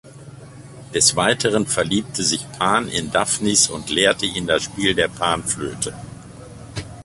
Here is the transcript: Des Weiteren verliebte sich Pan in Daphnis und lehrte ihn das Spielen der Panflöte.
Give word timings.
Des 0.95 1.15
Weiteren 1.15 1.67
verliebte 1.67 2.23
sich 2.23 2.47
Pan 2.57 2.87
in 2.87 3.11
Daphnis 3.11 3.69
und 3.69 3.91
lehrte 3.91 4.25
ihn 4.25 4.47
das 4.47 4.63
Spielen 4.63 4.95
der 4.95 5.09
Panflöte. 5.09 5.93